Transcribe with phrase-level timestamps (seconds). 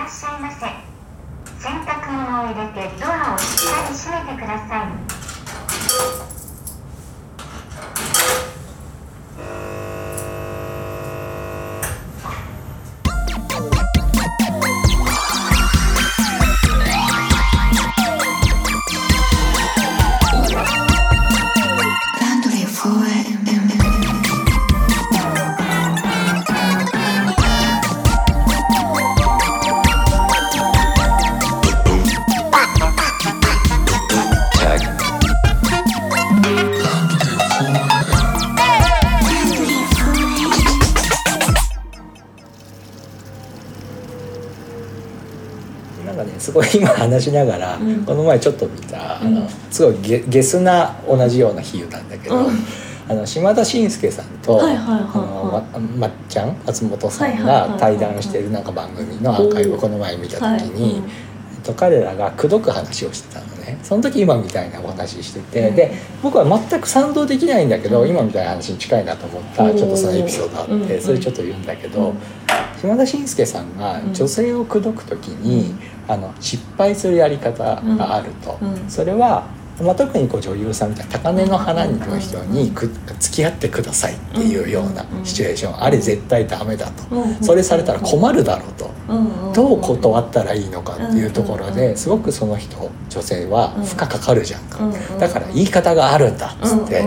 [0.00, 0.64] らっしゃいませ。
[1.62, 4.88] 洗濯物を入れてドアをしっかり閉めてくださ
[6.26, 6.29] い。
[47.00, 48.04] 話しながら、うん。
[48.04, 49.48] この前ちょっと見た、あのうん。
[49.70, 52.52] すごいゲゲスな同じような比喩なんだけど、うん。
[53.08, 55.64] あの島田紳介さんと、ま
[55.96, 61.02] まっちゃん松本さんが対談してるなんか番組のアーカイブをこの前見た時に、
[61.64, 63.78] と、彼らが口説く話をしてたのね。
[63.82, 65.76] その時今みたいなお話してて、うん。
[65.76, 68.08] で僕は全く賛同できないんだけど、うん。
[68.08, 72.14] 今みたいな話に近いなと思ったうんちょっとそのエピソードあって、うんそれちょっと言うんだけど。
[72.84, 75.74] うん島田紳介さんが女性を口説く時に、
[76.08, 78.88] あの失敗するやり方があると、うん。
[78.88, 79.46] それは、
[79.80, 87.34] まあ、特にこう女優さんみたいな高嶺の花の人にく付き合ってくださいっていうようなシチュエーション、あれ絶対ダメだと、うん。
[87.42, 88.90] それされたら困るだろうと。
[89.08, 89.52] うん。
[89.52, 91.74] どう断ったらいいのかっていうところうん。
[91.74, 95.18] ですごくその人女性は負荷かかるじゃんか、うん。
[95.18, 97.04] だから言い方があるんだっつって、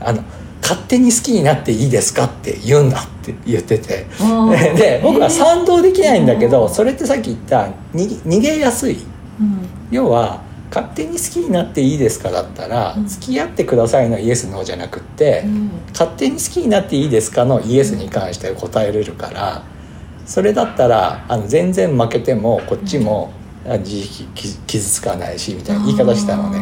[0.00, 0.22] あの
[0.64, 6.74] 勝手に好きになっていいですかって言うんだって言ってて、うん で僕は賛同できないんだけど、うん。
[6.74, 8.94] それってさっき言ったに逃げやすい。
[9.38, 9.68] うん。
[9.90, 10.40] 要は
[10.70, 13.06] 勝手に好きになっていいですかだったら、うん。
[13.06, 15.70] 付き合ってくださいのイエスノーじゃなくって、うん。
[15.92, 19.62] 勝手に好きになっていいですかのイエスに関して答えれるから
[20.24, 23.32] それだったらあの全然負けてもこっちも、
[23.68, 26.60] あ自意識傷つかないしみたいな言い方したのね。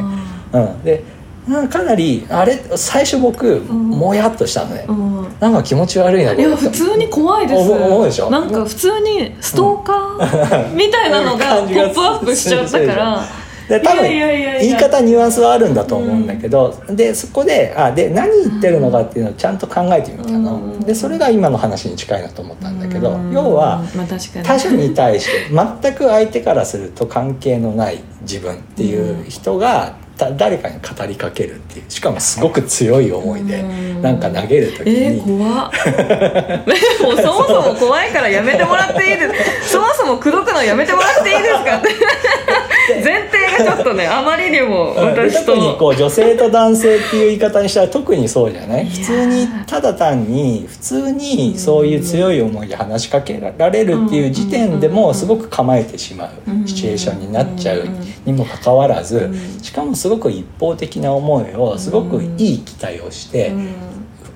[0.52, 1.21] うん、でうん
[1.68, 3.90] かなりあれ最初僕、ん。
[3.90, 5.22] もやっとしたのね、うん。
[5.40, 7.70] なんか気持ち悪いないや普通に怖いです。
[7.70, 8.30] 思うでしょ？
[8.30, 13.22] なんか普通にストーカーみたいなのが ポップアップしちゃったから。
[13.68, 20.80] で多分言い方ニュアンスはあるんだと思うんだけど、でそこであで何言ってるのかっていうのをちゃんと考えてみたの、うん。
[20.80, 23.32] でそれが今の話に近いなと思ったんだけど、うん。
[23.32, 24.06] 要はまあ
[24.42, 34.02] 他者に対して全く相手からすると関係のない自分っていう人が、た誰かに語りかけるっていうしかもすごく強い思いでうん。
[34.02, 35.72] なんか投げる時に、えー、怖っ。
[37.02, 39.28] もうそもそも怖いからやめてもらっていいで
[39.64, 41.76] すそもそも口説くのやめてもらっていいですか？
[41.78, 41.88] って
[42.88, 48.86] 前提がちょっとねあまりにもうんで私特にとこう女性と男性っていう言い方にしたら特にそうじゃない？
[48.88, 57.84] 普通にただ単に普通にそういう強い思いで話しかけられるっていう時点でもすごく構えてしまうシチュエーションになっちゃう
[58.24, 59.30] にもかかわらず
[59.62, 63.68] しかもすごく一方的な思いをすごくいい期待をしてうん。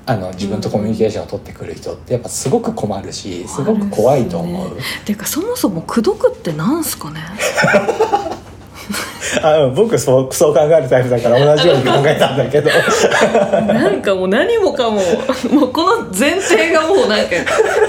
[0.09, 4.77] あの自分とコミュニケーションを取ってくる人ってやっぱすごく困るしすごく怖いと思う。
[5.05, 7.19] ていうかそもそも口説くってなんすかね？
[9.43, 12.71] あうん僕そうそう考えるタイプだから同じように考えたんだけど。
[13.73, 15.01] なんかもう何もかも
[15.53, 17.37] もうこの前提がもうなんか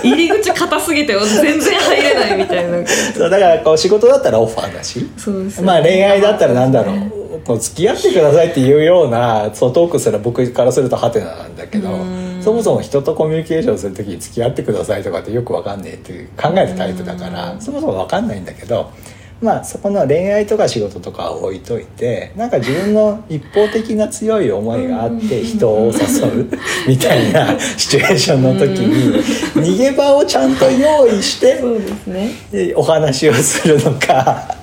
[0.03, 2.88] 入り口硬すぎて全然入れないみたいな。
[2.88, 5.09] そうだからこう仕事だったらオファーだし。
[5.18, 5.68] そうですよね。
[5.68, 6.97] まあ恋愛だったらなんだろう。
[7.46, 12.41] こう付き合ってくださいっていうようなそうトークすら僕からするとハテナなんだけどうん。
[12.41, 18.90] そもそも人とコミュニケーションする時に付き合ってくださいとかってよくわかんねえっていう考えるタイプだからそもそもわかんないんだけど
[19.42, 26.50] まあそこの恋愛とか仕事とかは置いといてなんか自分の一方的な強い思いがあって人を誘う
[26.88, 34.56] みたいなシチュエーションの時に逃げ場をちゃんと用意してお話をするのか、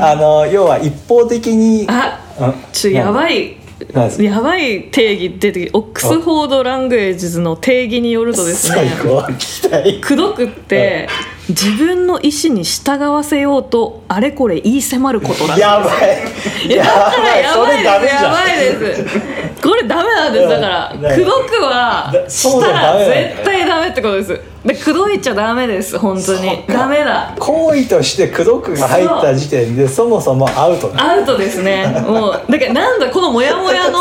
[0.00, 2.54] あの要は一方的にあうん。
[2.72, 3.61] ちょやばい
[3.94, 8.96] やばい定義出てオックスフォード・ラングエージズの定義によるとです最ね
[10.00, 11.08] 口説くって
[11.48, 16.66] 自分の意思に従わせようとあれこれ言い迫ることだやばい。
[16.68, 17.84] いやだからやばい。
[17.84, 18.00] や
[18.30, 19.04] ばいです。
[19.60, 20.48] これダメなんです。
[20.48, 21.26] だからうん口説
[21.58, 26.64] くはしたら絶対ダメってことですで口説いちゃダメです本当に。
[26.68, 27.34] ダメだ。
[27.38, 31.10] 行為として口説くが入った時点でそもそもアウトだ。
[31.10, 31.86] アウトですね。
[32.06, 33.98] もうだからなんだこのモヤモヤの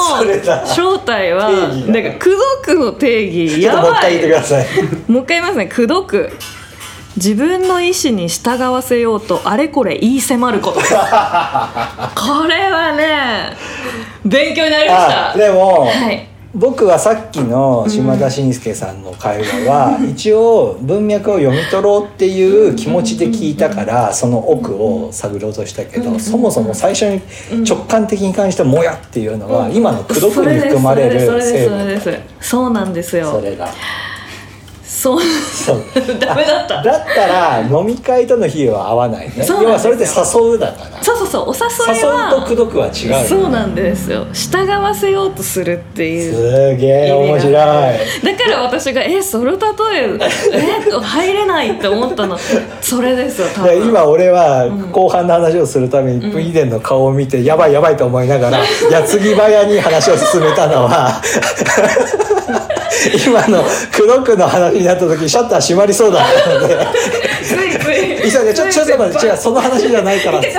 [0.65, 1.57] 正体はだ。
[1.57, 4.67] から口説くの定義ちょっともう一やばい回言ってください。
[5.11, 5.67] もう一回言いますね。
[5.67, 6.31] 口説く。
[7.17, 10.79] 自分の意思に従わせようとあれこれ言い迫ること。
[10.79, 10.83] こ
[12.47, 13.57] れはね
[14.23, 15.31] 勉強になりました。
[15.31, 27.21] あでも、はい僕はさっきの島田紳介さんの会話は、一応文脈を読み取ろうっていう気持ちで聞いたからその奥を探ろうとしたけど、そもそも最初に
[27.63, 32.21] 直感的に関して「もや」っていうのは、今の「口説く」に含まれる成分。
[32.41, 33.69] そうなんですそよれだ。
[35.01, 35.21] そう。
[35.21, 35.81] そう。
[36.19, 36.83] ダメだった。
[36.83, 39.33] だったら飲み会との日は合わないね。
[39.47, 41.01] 要はそれで誘うだから。
[41.01, 44.27] そうそうお誘い誘うはと口説くは違うそうなんですよ。
[44.33, 46.71] 従わせようとするっていう。
[46.73, 47.53] すげえ面白い。
[47.53, 50.17] だから私が「えそれ例え
[50.53, 52.37] え入れない」って思ったの。
[52.81, 53.79] それですよ多分。
[53.79, 58.59] で今俺は後半の話をするためにプイデンの顔を見てやばいやばいと思いながら
[58.91, 61.21] 矢継ぎ早に話を進めたのは
[63.25, 66.77] 今の黒くの話になった時シャッター閉まりそうだったので。
[68.23, 70.41] 急いでちょちょっと待って違うその話じゃないから。
[70.41, 70.53] ちょっ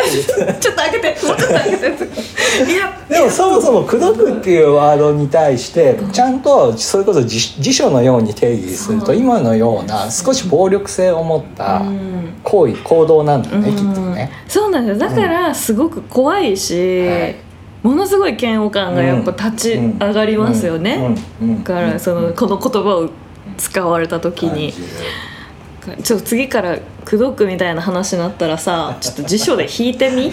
[0.61, 1.87] と開けてもうちょっと開けて。
[2.73, 12.23] いやでもそもそも「口説く」っていうワードに対してちゃんとそれこそ辞辞書のように定義すると今のような少し暴力性を持ったん。
[12.43, 14.31] 行為行動なんだねきっとうんね。
[14.49, 15.09] そうなんですよ。
[15.09, 17.37] だからすごく怖いし、はい
[17.83, 23.11] ものすごい嫌悪感がやっぱ立ち上がりますよね、だからそのこの言葉を
[23.59, 24.73] 使われた時に。
[26.05, 30.29] ちょっと次から「口説く」みたいな話になったらさ ちょっと辞書で引いてみ？
[30.29, 30.33] っ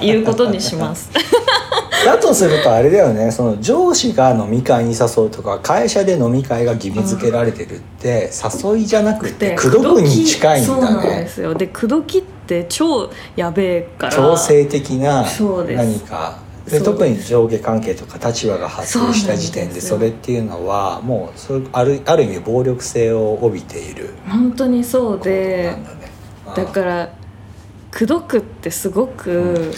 [0.00, 1.08] ていうことにします。
[2.04, 3.30] だとするとあれだよね。
[3.30, 8.28] その上司が飲み会に誘うとか会社で飲み会が義務付けられてるって、
[8.64, 11.54] 誘いじゃなくてで口説くに近いんだそうなんでねすよ。
[11.54, 14.12] で口説きって超やべえから。
[14.12, 15.76] 強制的なそうです。
[15.76, 16.38] 何か
[16.68, 24.10] で特に上下関係とか立場が発生した時点でそれっていうのはもうそれあるある意味暴力性を帯びている。
[24.28, 26.02] 本当にそうでね。
[26.54, 27.14] だから
[27.90, 29.72] 口説くってすごく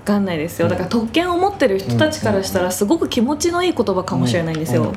[0.00, 0.68] 分かんないですよ。
[0.68, 4.94] だから特権を持ってる人たちからしたらすごく気持ちのいい言葉かもしれないんですよ、うんうん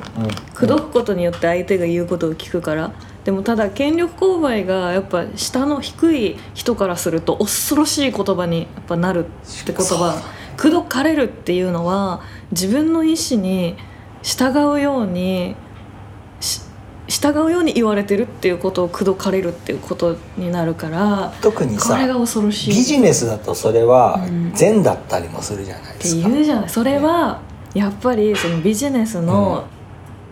[0.54, 2.92] 口説くことによって相手が言うことを聞くから。
[3.24, 9.28] でもただ権力勾配がやっぱ下の低い人からすると恐ろしい言葉にやっぱなるっ
[9.64, 10.22] て言葉
[10.56, 13.76] 口説かれるっていうのは自分の意思に
[14.22, 15.56] 従うように
[16.40, 16.62] し
[17.06, 22.70] 従うように言われてるっていうことを口説かれるっていうことになるから特にさこれが恐ろしい。
[22.70, 24.52] ビジネスだとそれはうん。
[24.54, 26.28] 善だったりもするじゃないってですか。
[26.28, 26.68] 言うじゃない。
[26.70, 27.42] それは
[27.74, 29.66] やっぱりそのビジネスの、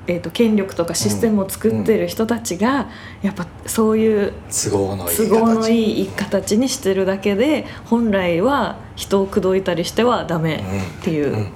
[0.07, 2.89] えー、と権力とかシステムを作ってる人たちが
[3.23, 6.53] やっぱそういう都合のいい形。
[6.63, 10.63] にしてるだけで本来は人を口説いたりしてはダメ
[11.01, 11.49] っていう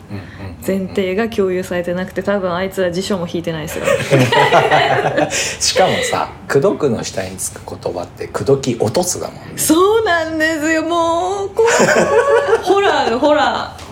[0.67, 3.85] 前提が共有されてなくて多分あいつは辞書も引いてないですよ。
[5.31, 9.41] しかもさ「口説く」の下につく言葉って「口説き落とす」だもんね。
[9.57, 10.83] そうなんですよ。
[10.83, 13.86] もうホラーホラーホラー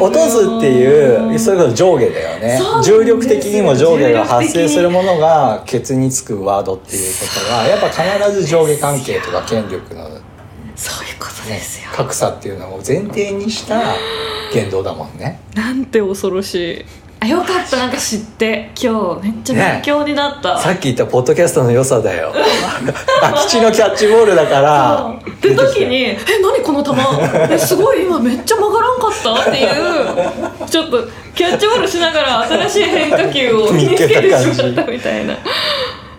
[0.00, 2.60] 落とすっていうそれこそ上下だよね。
[2.82, 10.20] 重力的にも上下が発生するものがケツにつくワードっていうことはやっぱ必ず上下関係とか権力の、ね、
[10.74, 13.82] そういうことですよ、格差っていうのを前提にした
[14.52, 15.40] 言動だもんね。
[15.54, 16.84] なんて恐ろしい
[17.26, 18.70] あよかったなんか知って。
[18.80, 22.32] 今日めっちゃ勉強になった、さっき言ったポッドキャストの良さだよ。
[23.20, 25.12] 空き地のキャッチボールだから。
[25.18, 26.92] って時に「え何この球？
[27.52, 35.34] えすごい今めっちゃ曲がらんかった?」っていうちょっとキャッチボールしながら新しい変化球を身につけてしまったみたいな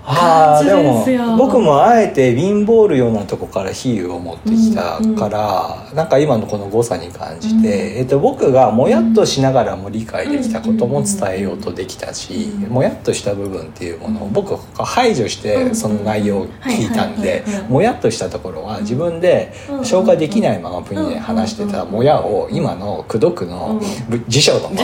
[0.10, 1.06] ああでも
[1.38, 19.52] 僕もあえてウィンボールようなとこから比喩を持ってきたから、なんか今のこの誤差に感じて、えっと、僕がもやっとしながらも理解できたことも伝えようとできたし、もやっとした部分っていうものを僕が排除してその内容を聞いたんでもやっとしたところは自分で
[19.84, 24.72] 消化できないままプニで話してたもやを今の「口説く」のぶ辞書の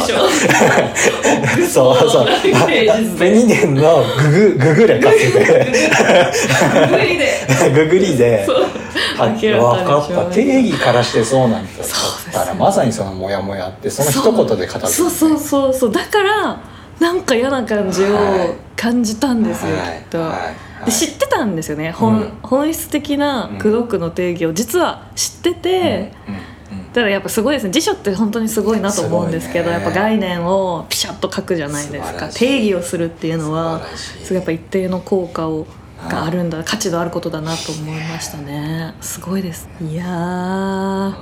[1.70, 2.28] そうそう。
[2.28, 6.48] ラ イブページ図で ペニデンのググググレカス
[7.68, 7.86] で。
[7.86, 8.46] ググリで。
[8.46, 8.66] そう。
[9.20, 10.26] あ明ら分かった。
[10.34, 11.84] 定義からしてそうなんだ。
[11.84, 11.88] っ
[12.32, 15.92] たらまさにそのモヤモヤってその一言で語るそうそうそうそう。
[15.92, 16.62] だから
[17.00, 20.00] なんか嫌な感じを感じたんですよ、はい。
[20.00, 20.30] きっと、はい。
[20.30, 20.38] は
[20.84, 20.86] い。
[20.86, 21.92] で知ってたんですよね。
[21.92, 22.32] 本,、うん。
[22.42, 26.36] 本質的な口説くの定義を実は知ってて、うん。
[26.36, 26.42] うん
[26.94, 27.72] ただやっぱすごいですね。
[27.72, 29.72] 辞書って本当にすごいなと思うんですけどね。
[29.74, 32.30] やっぱ概念をピシャッと書くじゃないですか。
[32.30, 33.82] 定義をするっていうのは
[34.32, 35.66] やっぱ一定の効果を
[36.10, 38.94] があるんだ価値のあることだなと思いましたね。
[39.02, 39.70] すごいです。
[39.82, 41.14] いやー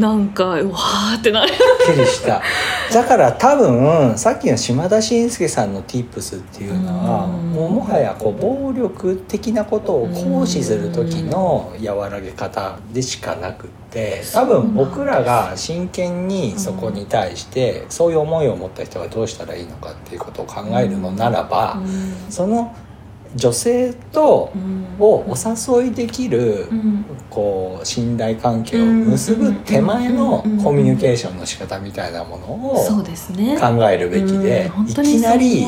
[0.00, 1.52] なんかうわーってなる。
[1.52, 2.40] びっくりした。
[2.90, 7.52] だから多分さっきの島田紳介さんの tips っていうのはうん。
[7.52, 21.76] もうもはやこう暴力的なことを行使する時の和らげ方でしかなくって多分僕らが真剣にそこに対してそういう思いを持った人がどうしたらいいのかっていうことを考えるのならば
[22.30, 22.74] その
[23.34, 24.50] 女性と
[24.98, 25.34] をお
[25.80, 27.04] 誘いできるうん。
[27.30, 32.84] こう信頼関係を結ぶ手前のコミュニケーションの仕方みたいなものを
[33.60, 35.64] 考えるべきでいきなり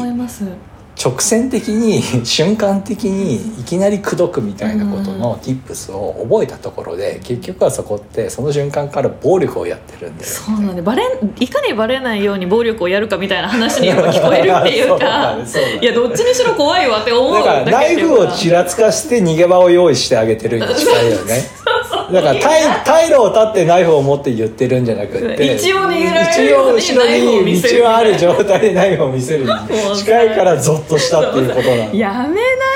[1.02, 10.30] 直線的に 瞬間的にいきなり口説くみたいなことの tips を覚えたところで結局はそこってその瞬間から暴力をやってるんだよ。
[10.30, 11.08] そうなんでバレん
[11.40, 15.36] いかにバレないように暴力をやるかみたいな話にも聞こえるっていうか。
[15.80, 17.34] いやどっちにしろ怖いわって思う。
[17.34, 21.44] だからナイフをちらつかして逃げ場を用意してあげてるに近いよね
[22.12, 22.40] だから退
[22.84, 29.44] 退路を立ってナイフを持って言ってるんじゃなくって一応逃げられるように一応後ろに道はある状態でナイフを見せる。
[29.48, 32.71] に近いからゾッとしたっていうことなのやめな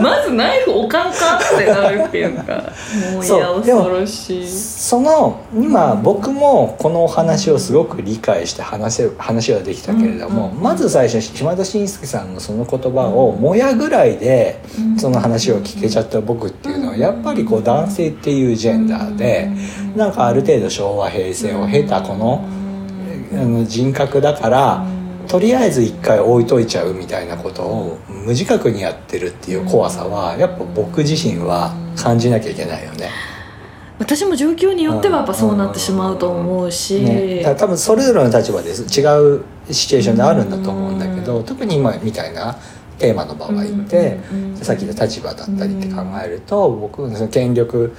[0.00, 2.72] まずナイフ置かんかってなるっていうか。
[3.12, 3.24] もう。
[3.24, 4.42] いや恐ろし。
[4.42, 10.62] いその今僕もこのお話をすごく理解して話せ話はできたけれども、うん。
[10.62, 14.60] まず最初に島田紳介さんのその言葉をもやぐらいで
[14.96, 19.50] その話を聞けちゃった僕っていうのはやっぱりこう男性っていうジェンダーで
[19.96, 22.44] なんかある程度昭和平成を経たこの
[23.32, 24.86] あの人格だから
[25.28, 33.10] とりあえず一回置いといちゃうみたいなことを無自覚にやってるっていう怖さはやっぱ僕自身は感じなきゃいけないよね。
[33.98, 39.04] 私も状況によってはやっぱそうなってしまうと思うし、ね、多分それぞれの立場です違
[39.36, 42.56] うシチュエーションであるんだと思うんだけど特に今みたいな
[42.98, 44.18] テーマの場合って
[44.62, 47.92] さっきの立場だったりって考えると僕その権力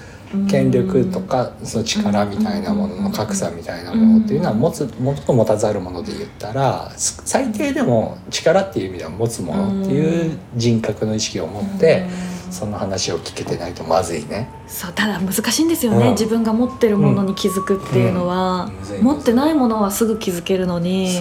[0.50, 12.06] 権力とかその力みたいなものの格差みたいなものっていうのは持つもと持たざるもので言ったら最低でも力っていう意味では持つものっていう人格の意識を持って
[12.52, 14.50] その話を聞けてないとまずいね。
[14.68, 16.12] そうただ難しいんですよね、うん。
[16.12, 18.74] 自分が持ってるものに気づくっていうのは、うん。
[18.74, 21.20] むずい持ってないものはすぐ気づけるのに。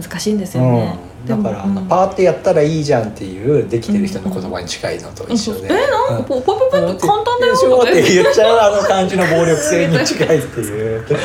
[0.00, 1.88] 難しいんですよね、うん、だから、あのうん。
[1.88, 11.06] パーってやったらいいじゃんっていうできてる人の言葉に近いのと一緒で、えなんかポポポポって簡単だよって言っちゃうあの感じの暴力性に近いっていう。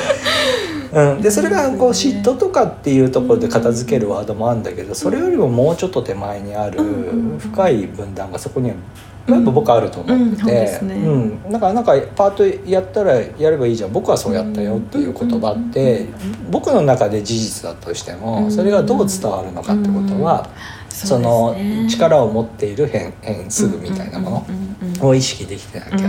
[0.94, 6.82] うん、でそれがこう嫉妬とかっていうところで片付けるワードもあるんだけどそれよりももうちょっと手前にある
[7.40, 8.76] 深い分断がそこには
[9.28, 10.96] やっぱ僕あると思ってうんそうでてすね。
[10.96, 11.18] う
[11.48, 11.52] ん。
[11.52, 16.08] だからなんかパートやったらやればいいじゃん僕はそうやったよっていう言葉って
[16.50, 20.50] 僕の中で事実だとしてもそれがどう伝わるのかってことは
[20.90, 21.56] その
[21.88, 24.46] 力を持っている変変数みたいなも
[24.82, 26.00] のを意識できてなきゃい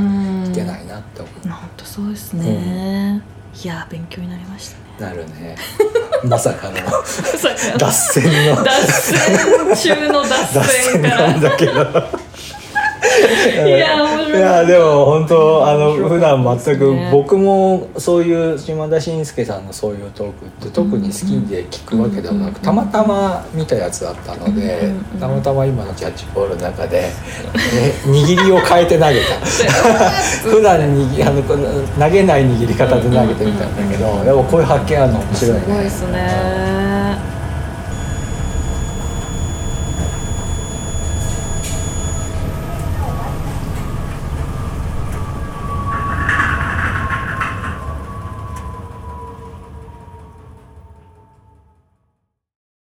[0.54, 1.48] けないなって思う。
[1.48, 3.22] 本当そうですね、
[3.62, 5.10] いや勉強になりましたね。
[5.10, 5.56] なるね。
[6.24, 6.74] まさかの。
[7.78, 8.62] 脱線の。
[8.62, 8.86] 脱
[9.76, 11.28] 線中の脱脱線線から。
[11.28, 12.08] なんだけど。
[13.66, 27.08] いや面白いいやでも本当あの普段全く僕もそういう島田紳介さんのそういうトークって特に好きで聞くわけでもなくたまたま見たやつだったのでたまたま今のキャッチボールの中で、ね、
[28.06, 29.32] 握りを変えて投げた。
[30.44, 35.60] 普段にあの投げない握り方で投げてみたんだけどやっぱこういう発見あるの面白いね。
[35.60, 36.81] すごいですね